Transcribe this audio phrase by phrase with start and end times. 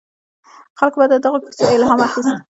[0.79, 2.35] خلکو به له دغو کیسو الهام اخیست.